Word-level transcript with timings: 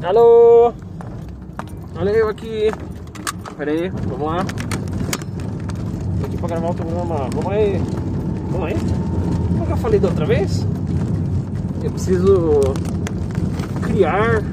Alô? 0.00 0.72
Olha 1.98 2.10
eu 2.10 2.28
aqui. 2.28 2.70
Pera 3.56 3.72
aí, 3.72 3.88
vamos 3.88 4.20
lá. 4.20 4.44
Tô 6.20 6.26
aqui 6.26 6.36
pra 6.36 6.48
gravar 6.48 6.70
o 6.70 6.74
programa. 6.74 7.28
Vamos 7.34 7.52
aí. 7.52 7.82
Vamos 8.52 8.66
aí. 8.68 8.76
Como 9.48 9.66
que 9.66 9.72
eu 9.72 9.76
falei 9.76 9.98
da 9.98 10.08
outra 10.08 10.24
vez? 10.24 10.64
Eu 11.82 11.90
preciso 11.90 12.60
criar 13.82 14.44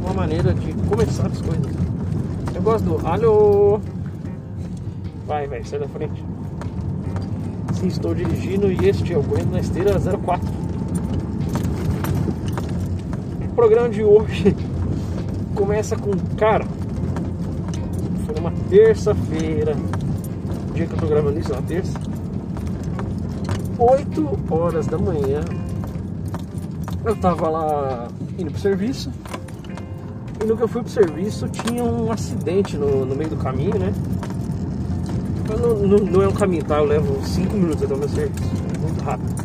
uma 0.00 0.14
maneira 0.14 0.54
de 0.54 0.72
começar 0.88 1.26
as 1.26 1.42
coisas. 1.42 1.72
Eu 2.54 2.62
gosto 2.62 2.84
do 2.84 3.04
alô. 3.04 3.80
Vai, 5.26 5.48
vai, 5.48 5.64
sai 5.64 5.80
da 5.80 5.88
frente. 5.88 6.24
Sim, 7.72 7.88
estou 7.88 8.14
dirigindo 8.14 8.70
e 8.70 8.88
este 8.88 9.12
é 9.12 9.18
o 9.18 9.22
Bueno 9.22 9.50
na 9.50 9.58
esteira 9.58 9.98
04. 9.98 10.48
O 13.42 13.54
programa 13.56 13.88
de 13.88 14.04
hoje 14.04 14.54
começa 15.54 15.96
com 15.96 16.10
cara. 16.36 16.66
Foi 18.26 18.34
numa 18.34 18.52
terça-feira. 18.68 19.74
Dia 20.74 20.86
que 20.86 20.92
eu 20.92 20.98
tô 20.98 21.06
gravando 21.06 21.38
isso, 21.38 21.52
é 21.52 21.56
uma 21.56 21.62
terça. 21.62 21.98
8 23.78 24.38
horas 24.50 24.86
da 24.86 24.98
manhã. 24.98 25.40
Eu 27.04 27.16
tava 27.16 27.48
lá 27.48 28.08
indo 28.38 28.50
pro 28.50 28.60
serviço. 28.60 29.10
E 30.42 30.46
no 30.46 30.56
que 30.56 30.62
eu 30.62 30.68
fui 30.68 30.82
pro 30.82 30.90
serviço 30.90 31.48
tinha 31.48 31.84
um 31.84 32.10
acidente 32.10 32.76
no, 32.76 33.06
no 33.06 33.14
meio 33.14 33.30
do 33.30 33.36
caminho, 33.36 33.78
né? 33.78 33.92
Não, 35.48 35.76
não, 35.76 35.98
não 35.98 36.22
é 36.22 36.28
um 36.28 36.32
caminho, 36.32 36.64
tá? 36.64 36.78
Eu 36.78 36.86
levo 36.86 37.24
5 37.24 37.54
minutos 37.54 37.82
até 37.82 37.94
o 37.94 37.98
meu 37.98 38.08
serviço. 38.08 38.50
Muito 38.80 39.02
rápido. 39.04 39.44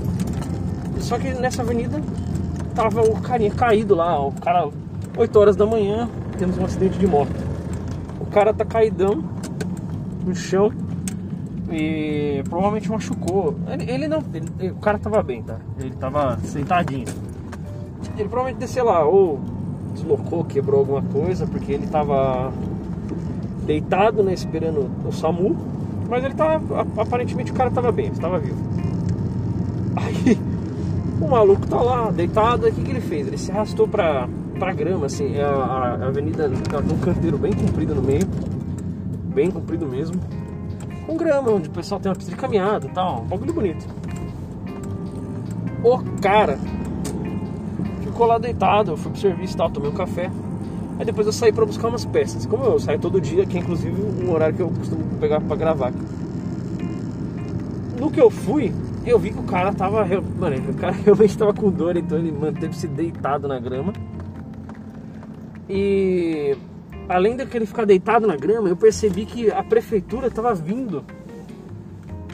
Só 0.99 1.18
que 1.18 1.34
nessa 1.34 1.62
avenida 1.62 2.02
tava 2.74 3.02
o 3.02 3.20
carinha 3.21 3.52
caído 3.52 3.96
lá, 3.96 4.20
o 4.20 4.32
cara 4.32 4.70
8 5.20 5.37
horas 5.37 5.55
da 5.57 5.65
manhã, 5.65 6.09
temos 6.37 6.57
um 6.57 6.63
acidente 6.63 6.98
de 6.98 7.05
moto. 7.05 7.35
O 8.21 8.25
cara 8.27 8.53
tá 8.53 8.63
caidão 8.63 9.21
no 10.25 10.34
chão 10.34 10.71
e 11.70 12.41
provavelmente 12.48 12.89
machucou. 12.89 13.53
Ele, 13.67 13.91
ele 13.91 14.07
não, 14.07 14.23
ele, 14.34 14.71
o 14.71 14.75
cara 14.75 14.97
tava 14.97 15.21
bem, 15.21 15.43
tá? 15.43 15.57
Ele 15.77 15.91
tava 15.91 16.40
sentadinho. 16.45 17.07
Ele 18.17 18.29
provavelmente 18.29 18.59
desceu 18.59 18.85
lá 18.85 19.03
ou 19.03 19.41
deslocou, 19.93 20.45
quebrou 20.45 20.79
alguma 20.79 21.01
coisa, 21.01 21.45
porque 21.45 21.73
ele 21.73 21.87
tava 21.87 22.53
deitado, 23.65 24.23
né, 24.23 24.34
esperando 24.34 24.90
o 25.05 25.12
SAMU. 25.12 25.53
Mas 26.07 26.23
ele 26.23 26.34
tava, 26.34 26.87
aparentemente 26.97 27.51
o 27.51 27.55
cara 27.55 27.70
tava 27.70 27.91
bem, 27.91 28.07
estava 28.07 28.40
vivo. 28.40 28.57
Aí 29.97 30.40
o 31.20 31.27
maluco 31.27 31.67
tá 31.67 31.81
lá, 31.81 32.09
deitado, 32.09 32.67
o 32.67 32.71
que, 32.71 32.81
que 32.81 32.90
ele 32.90 33.01
fez? 33.01 33.27
Ele 33.27 33.37
se 33.37 33.51
arrastou 33.51 33.85
pra, 33.85 34.29
pra 34.60 34.74
grama, 34.74 35.05
assim, 35.05 35.35
é 35.35 35.43
a, 35.43 35.48
a, 35.49 36.07
avenida 36.07 36.52
tá 36.70 36.82
num 36.82 36.98
canteiro 36.99 37.38
bem 37.38 37.54
comprido 37.54 37.96
no 37.96 38.02
meio, 38.02 38.27
bem 39.34 39.49
comprido 39.49 39.88
mesmo, 39.88 40.20
com 41.07 41.15
grama, 41.15 41.49
onde 41.49 41.70
o 41.70 41.71
pessoal 41.71 41.99
tem 41.99 42.12
uma 42.12 42.15
pista 42.15 42.32
de 42.32 42.38
caminhada 42.38 42.85
e 42.85 42.90
tal, 42.90 43.21
um 43.21 43.26
bagulho 43.26 43.54
bonito. 43.54 43.87
O 45.82 45.98
cara 46.21 46.60
ficou 48.02 48.27
lá 48.27 48.37
deitado, 48.37 48.91
eu 48.91 48.98
fui 48.98 49.12
pro 49.12 49.21
serviço 49.21 49.54
e 49.54 49.57
tal, 49.57 49.70
tomei 49.70 49.90
um 49.90 49.93
café. 49.93 50.30
Aí 50.99 51.05
depois 51.05 51.26
eu 51.26 51.32
saí 51.32 51.54
pra 51.54 51.65
buscar 51.65 51.87
umas 51.87 52.04
peças. 52.04 52.46
Como 52.46 52.65
eu 52.65 52.77
saio 52.77 52.99
todo 52.99 53.21
dia, 53.21 53.46
que 53.46 53.57
é 53.57 53.62
inclusive 53.62 53.96
um 54.21 54.30
horário 54.30 54.54
que 54.54 54.62
eu 54.62 54.68
costumo 54.70 55.02
pegar 55.21 55.40
pra 55.40 55.55
gravar. 55.55 55.93
No 57.98 58.12
que 58.12 58.20
eu 58.20 58.30
fui, 58.30 58.74
eu 59.05 59.18
vi 59.18 59.32
que 59.32 59.40
o 59.40 59.43
cara 59.43 59.71
tava. 59.74 60.05
Mano, 60.37 60.57
o 60.70 60.74
cara 60.74 60.91
realmente 61.05 61.37
tava 61.37 61.54
com 61.54 61.71
dor, 61.71 61.96
então 61.96 62.18
ele 62.18 62.34
manteve-se 62.34 62.87
deitado 62.87 63.48
na 63.48 63.57
grama. 63.57 63.93
E 65.69 66.57
além 67.07 67.35
daquele 67.35 67.66
ficar 67.66 67.85
deitado 67.85 68.25
na 68.25 68.35
grama, 68.35 68.68
eu 68.68 68.75
percebi 68.75 69.25
que 69.25 69.52
a 69.52 69.63
prefeitura 69.63 70.31
tava 70.31 70.53
vindo 70.56 71.06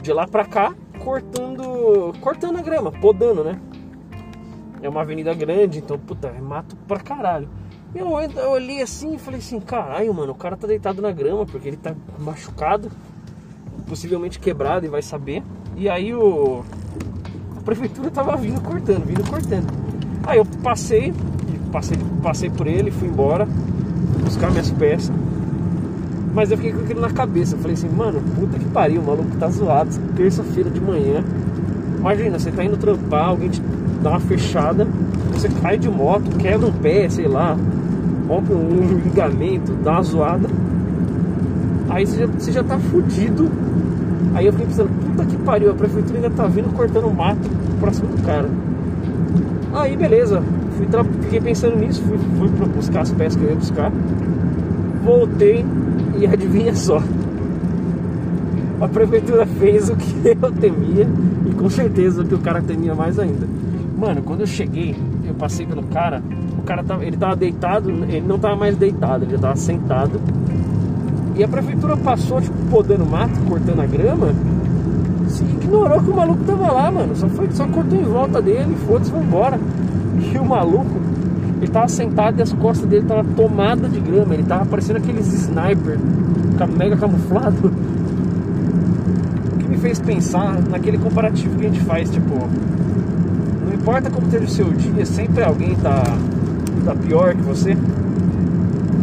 de 0.02 0.12
lá 0.12 0.26
pra 0.26 0.44
cá, 0.44 0.74
cortando. 0.98 2.14
cortando 2.20 2.58
a 2.58 2.62
grama, 2.62 2.90
podando, 2.90 3.44
né? 3.44 3.60
É 4.80 4.88
uma 4.88 5.02
avenida 5.02 5.34
grande, 5.34 5.78
então, 5.78 5.98
puta, 5.98 6.28
é 6.28 6.40
mato 6.40 6.76
pra 6.88 7.00
caralho. 7.00 7.48
Eu, 7.94 8.08
eu 8.20 8.50
olhei 8.50 8.82
assim 8.82 9.14
e 9.14 9.18
falei 9.18 9.40
assim, 9.40 9.58
caralho, 9.58 10.12
mano, 10.12 10.32
o 10.32 10.34
cara 10.34 10.56
tá 10.56 10.66
deitado 10.66 11.00
na 11.00 11.10
grama 11.10 11.46
porque 11.46 11.68
ele 11.68 11.76
tá 11.76 11.94
machucado, 12.18 12.90
possivelmente 13.86 14.38
quebrado 14.38 14.84
e 14.86 14.88
vai 14.88 15.02
saber. 15.02 15.42
E 15.74 15.88
aí 15.88 16.14
o 16.14 16.62
a 17.56 17.60
prefeitura 17.62 18.10
tava 18.10 18.36
vindo 18.36 18.60
cortando, 18.60 19.04
vindo 19.04 19.28
cortando. 19.28 19.66
Aí 20.26 20.38
eu 20.38 20.44
passei, 20.62 21.12
passei, 21.76 21.98
passei 22.22 22.48
por 22.48 22.66
ele, 22.66 22.90
fui 22.90 23.06
embora, 23.06 23.46
buscar 24.24 24.50
minhas 24.50 24.70
peças. 24.70 25.12
Mas 26.32 26.50
eu 26.50 26.56
fiquei 26.56 26.72
com 26.72 26.80
aquilo 26.80 27.00
na 27.02 27.10
cabeça. 27.10 27.54
Eu 27.54 27.58
falei 27.58 27.74
assim, 27.74 27.88
mano, 27.88 28.18
puta 28.34 28.58
que 28.58 28.64
pariu, 28.66 29.02
o 29.02 29.04
maluco 29.04 29.36
tá 29.38 29.48
zoado, 29.48 29.90
terça-feira 30.16 30.70
de 30.70 30.80
manhã. 30.80 31.22
Imagina, 31.98 32.38
você 32.38 32.50
tá 32.50 32.64
indo 32.64 32.78
trampar, 32.78 33.28
alguém 33.28 33.50
te 33.50 33.60
dá 34.02 34.10
uma 34.10 34.20
fechada, 34.20 34.86
você 35.32 35.50
cai 35.50 35.76
de 35.76 35.88
moto, 35.90 36.30
quebra 36.38 36.66
um 36.66 36.72
pé, 36.72 37.10
sei 37.10 37.28
lá, 37.28 37.56
rompe 38.26 38.54
um 38.54 39.00
ligamento, 39.04 39.72
dá 39.84 39.92
uma 39.92 40.02
zoada. 40.02 40.48
Aí 41.90 42.06
você 42.06 42.20
já, 42.20 42.26
você 42.26 42.52
já 42.52 42.64
tá 42.64 42.78
fudido. 42.78 43.50
Aí 44.34 44.46
eu 44.46 44.52
fiquei 44.52 44.66
pensando, 44.66 44.88
puta 44.88 45.26
que 45.26 45.36
pariu, 45.38 45.70
a 45.70 45.74
prefeitura 45.74 46.16
ainda 46.16 46.30
tá 46.30 46.46
vindo 46.46 46.74
cortando 46.74 47.14
mato 47.14 47.50
pra 47.80 47.92
cima 47.92 48.08
do 48.08 48.22
cara. 48.22 48.48
Aí 49.74 49.96
beleza, 49.96 50.42
fui 50.76 50.86
fiquei 51.22 51.40
pensando 51.40 51.76
nisso, 51.76 52.02
fui, 52.02 52.18
fui 52.18 52.68
buscar 52.68 53.00
as 53.00 53.12
peças 53.12 53.36
que 53.36 53.44
eu 53.44 53.50
ia 53.50 53.56
buscar. 53.56 53.90
Voltei 55.04 55.64
e 56.18 56.26
adivinha 56.26 56.74
só. 56.74 57.02
A 58.80 58.88
prefeitura 58.88 59.46
fez 59.46 59.88
o 59.88 59.96
que 59.96 60.14
eu 60.40 60.52
temia 60.52 61.08
e 61.46 61.54
com 61.54 61.70
certeza 61.70 62.22
o 62.22 62.26
que 62.26 62.34
o 62.34 62.38
cara 62.38 62.60
temia 62.60 62.94
mais 62.94 63.18
ainda. 63.18 63.46
Mano, 63.98 64.22
quando 64.22 64.40
eu 64.42 64.46
cheguei, 64.46 64.94
eu 65.26 65.34
passei 65.34 65.64
pelo 65.64 65.82
cara, 65.84 66.22
o 66.58 66.62
cara 66.62 66.84
tava, 66.84 67.04
ele 67.04 67.16
tava 67.16 67.34
deitado, 67.34 67.90
ele 67.90 68.26
não 68.26 68.38
tava 68.38 68.56
mais 68.56 68.76
deitado, 68.76 69.24
ele 69.24 69.32
já 69.32 69.38
tava 69.38 69.56
sentado. 69.56 70.20
E 71.34 71.42
a 71.42 71.48
prefeitura 71.48 71.96
passou, 71.96 72.40
tipo, 72.40 72.56
podando 72.70 73.06
mato, 73.06 73.38
cortando 73.48 73.80
a 73.80 73.86
grama, 73.86 74.34
se 75.28 75.44
ignorou 75.44 76.02
que 76.02 76.10
o 76.10 76.16
maluco 76.16 76.44
tava 76.44 76.70
lá, 76.70 76.90
mano. 76.90 77.16
Só 77.16 77.28
foi, 77.28 77.50
só 77.52 77.66
cortou 77.68 77.98
em 77.98 78.04
volta 78.04 78.42
dele, 78.42 78.76
foda-se, 78.86 79.10
foi 79.10 79.20
embora. 79.20 79.58
E 80.18 80.38
o 80.38 80.44
maluco, 80.44 81.00
ele 81.60 81.70
tava 81.70 81.88
sentado 81.88 82.38
e 82.38 82.42
as 82.42 82.52
costas 82.52 82.88
dele 82.88 83.06
tava 83.06 83.24
tomada 83.36 83.88
de 83.88 84.00
grama, 84.00 84.34
ele 84.34 84.44
tava 84.44 84.66
parecendo 84.66 84.98
aqueles 84.98 85.26
sniper, 85.32 85.98
mega 86.76 86.96
camuflado. 86.96 87.72
O 89.54 89.58
que 89.58 89.68
me 89.68 89.76
fez 89.78 89.98
pensar 89.98 90.60
naquele 90.70 90.98
comparativo 90.98 91.56
que 91.58 91.66
a 91.66 91.68
gente 91.68 91.80
faz, 91.80 92.10
tipo, 92.10 92.34
importa 93.86 94.10
como 94.10 94.26
teve 94.26 94.46
o 94.46 94.48
seu 94.48 94.72
dia, 94.72 95.06
sempre 95.06 95.44
alguém 95.44 95.76
tá, 95.76 96.02
tá 96.84 96.92
pior 96.92 97.36
que 97.36 97.42
você. 97.42 97.76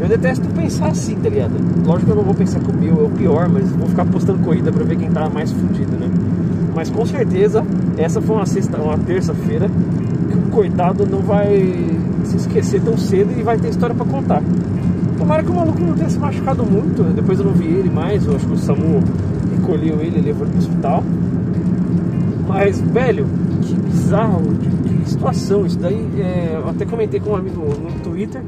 Eu 0.02 0.10
detesto 0.10 0.46
pensar 0.50 0.88
assim, 0.88 1.16
tá 1.16 1.30
ligado? 1.30 1.54
Lógico 1.86 2.08
que 2.08 2.12
eu 2.12 2.16
não 2.18 2.24
vou 2.24 2.34
pensar 2.34 2.60
que 2.60 2.70
o 2.70 2.74
meu 2.74 3.00
é 3.00 3.04
o 3.04 3.10
pior, 3.10 3.48
mas 3.48 3.70
vou 3.70 3.88
ficar 3.88 4.04
postando 4.04 4.40
corrida 4.40 4.74
pra 4.74 4.84
ver 4.84 4.98
quem 4.98 5.10
tá 5.10 5.30
mais 5.30 5.54
fudido, 5.54 5.96
né? 5.98 6.10
Mas 6.76 6.90
com 6.90 7.06
certeza, 7.06 7.64
essa 7.98 8.22
foi 8.22 8.36
uma 8.36 8.46
sexta, 8.46 8.78
uma 8.78 8.98
terça-feira 8.98 9.72
coitado 10.54 11.06
não 11.06 11.20
vai 11.20 11.58
se 12.24 12.38
esquecer 12.38 12.82
tão 12.82 12.98
cedo 12.98 13.34
e 13.38 13.42
vai 13.42 13.58
ter 13.58 13.70
história 13.70 13.96
pra 13.96 14.06
contar. 14.06 14.42
Tomara 15.18 15.44
que 15.44 15.52
o 15.52 15.56
maluco 15.56 15.80
não 15.82 15.94
tenha 15.94 16.10
se 16.10 16.20
machucado 16.20 16.64
muito, 16.64 17.04
né? 17.04 17.12
depois 17.16 17.40
eu 17.40 17.46
não 17.46 17.54
vi 17.54 17.66
ele 17.66 17.90
mais, 17.90 18.26
eu 18.26 18.36
acho 18.36 18.46
que 18.46 18.54
o 18.54 18.58
Samu 18.58 19.02
recolheu 19.58 20.00
ele 20.02 20.20
e 20.20 20.22
levou 20.22 20.46
ele 20.46 20.52
pro 20.52 20.60
hospital. 20.60 21.04
Mas, 22.48 22.80
velho, 22.80 23.26
que 23.62 23.74
bizarro, 23.74 24.42
que, 24.62 25.10
situação. 25.10 25.66
Isso 25.66 25.80
daí, 25.80 26.08
é, 26.18 26.60
eu 26.62 26.70
até 26.70 26.86
comentei 26.86 27.20
com 27.20 27.32
um 27.32 27.36
amigo 27.36 27.62
no 27.62 27.92
Twitter. 28.02 28.42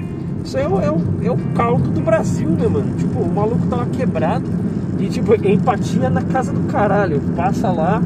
Isso 0.43 0.57
aí 0.57 0.63
é 0.63 0.67
o, 0.67 0.79
é, 0.79 0.91
o, 0.91 1.01
é 1.23 1.31
o 1.31 1.37
caldo 1.55 1.89
do 1.89 2.01
Brasil, 2.01 2.49
né, 2.49 2.67
mano? 2.67 2.93
Tipo, 2.97 3.19
o 3.19 3.33
maluco 3.33 3.65
tava 3.67 3.85
quebrado 3.87 4.45
e, 4.99 5.07
tipo, 5.07 5.33
empatia 5.47 6.09
na 6.09 6.21
casa 6.21 6.51
do 6.51 6.61
caralho. 6.71 7.19
Passa 7.35 7.71
lá, 7.71 8.01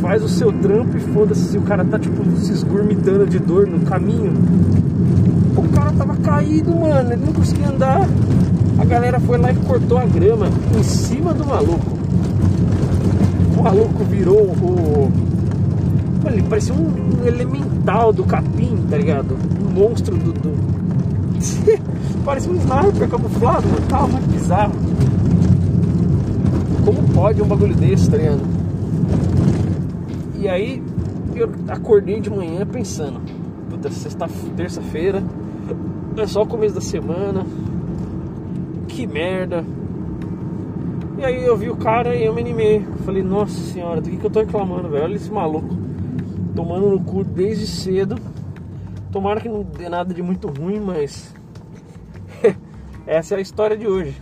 faz 0.00 0.22
o 0.22 0.28
seu 0.28 0.52
trampo 0.52 0.96
e 0.96 1.00
foda-se 1.00 1.42
se 1.42 1.58
o 1.58 1.62
cara 1.62 1.84
tá, 1.84 1.98
tipo, 1.98 2.24
se 2.38 2.52
esgurmitando 2.52 3.26
de 3.26 3.38
dor 3.38 3.66
no 3.66 3.80
caminho. 3.80 4.32
O 5.56 5.68
cara 5.68 5.92
tava 5.92 6.16
caído, 6.16 6.74
mano, 6.74 7.12
ele 7.12 7.24
não 7.24 7.32
conseguia 7.32 7.68
andar. 7.68 8.08
A 8.78 8.84
galera 8.84 9.20
foi 9.20 9.38
lá 9.38 9.52
e 9.52 9.56
cortou 9.56 9.98
a 9.98 10.04
grama 10.06 10.48
em 10.78 10.82
cima 10.82 11.34
do 11.34 11.44
maluco. 11.44 11.98
O 13.58 13.62
maluco 13.62 14.04
virou 14.04 14.38
o 14.38 15.12
Mano, 16.22 16.36
ele 16.36 16.42
parecia 16.42 16.74
um, 16.74 17.26
elemental 17.26 18.12
do 18.12 18.24
capim, 18.24 18.76
tá 18.90 18.96
ligado? 18.96 19.36
Um 19.60 19.70
monstro 19.70 20.16
do. 20.16 20.32
do... 20.32 20.50
parecia 22.24 22.52
um 22.52 22.56
sniper 22.56 23.08
camuflado, 23.08 23.66
mano. 23.66 23.86
Tava 23.88 24.06
muito 24.06 24.30
bizarro. 24.30 24.72
Como 26.84 27.02
pode 27.14 27.42
um 27.42 27.46
bagulho 27.46 27.74
desse, 27.74 28.10
tá 28.10 28.18
ligado? 28.18 28.40
E 30.40 30.48
aí 30.48 30.82
eu 31.36 31.52
acordei 31.68 32.18
de 32.18 32.30
manhã 32.30 32.66
pensando, 32.66 33.20
puta, 33.68 33.90
sexta, 33.90 34.26
terça-feira, 34.56 35.22
É 36.16 36.26
só 36.26 36.42
o 36.42 36.46
começo 36.46 36.74
da 36.74 36.80
semana. 36.80 37.44
Que 38.88 39.06
merda. 39.06 39.62
E 41.18 41.24
aí 41.24 41.44
eu 41.44 41.56
vi 41.58 41.68
o 41.68 41.76
cara 41.76 42.16
e 42.16 42.24
eu 42.24 42.34
me 42.34 42.40
animei. 42.40 42.80
Falei, 43.04 43.22
nossa 43.22 43.60
senhora, 43.60 44.00
do 44.00 44.08
que, 44.08 44.16
que 44.16 44.24
eu 44.24 44.30
tô 44.30 44.40
reclamando, 44.40 44.88
velho? 44.88 45.04
Olha 45.04 45.14
esse 45.14 45.30
maluco. 45.30 45.76
Tomando 46.56 46.88
no 46.88 47.00
cu 47.04 47.22
desde 47.22 47.66
cedo. 47.66 48.16
Tomara 49.12 49.40
que 49.42 49.48
não 49.48 49.62
dê 49.62 49.90
nada 49.90 50.14
de 50.14 50.22
muito 50.22 50.48
ruim, 50.48 50.80
mas. 50.80 51.34
Essa 53.06 53.34
é 53.34 53.38
a 53.38 53.40
história 53.40 53.76
de 53.76 53.86
hoje. 53.86 54.16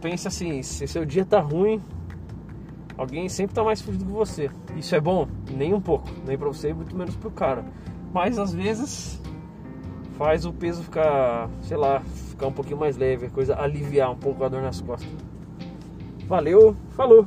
Pensa 0.00 0.28
assim, 0.28 0.62
se 0.62 0.86
seu 0.86 1.04
dia 1.04 1.26
tá 1.26 1.40
ruim, 1.40 1.80
alguém 3.00 3.30
sempre 3.30 3.54
tá 3.54 3.64
mais 3.64 3.80
fudido 3.80 4.04
que 4.04 4.12
você. 4.12 4.50
Isso 4.76 4.94
é 4.94 5.00
bom? 5.00 5.26
Nem 5.50 5.72
um 5.72 5.80
pouco. 5.80 6.06
Nem 6.26 6.36
pra 6.36 6.48
você, 6.48 6.72
muito 6.74 6.94
menos 6.94 7.16
pro 7.16 7.30
cara. 7.30 7.64
Mas 8.12 8.38
às 8.38 8.52
vezes 8.52 9.18
faz 10.18 10.44
o 10.44 10.52
peso 10.52 10.82
ficar, 10.82 11.48
sei 11.62 11.78
lá, 11.78 12.00
ficar 12.00 12.48
um 12.48 12.52
pouquinho 12.52 12.78
mais 12.78 12.98
leve, 12.98 13.30
coisa 13.30 13.58
aliviar 13.58 14.10
um 14.10 14.16
pouco 14.16 14.44
a 14.44 14.48
dor 14.48 14.60
nas 14.60 14.82
costas. 14.82 15.08
Valeu, 16.26 16.76
falou! 16.90 17.26